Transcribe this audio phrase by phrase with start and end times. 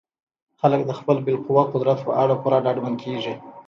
[0.59, 3.33] خلک د خپل بالقوه قدرت په اړه پوره ډاډمن کیږي.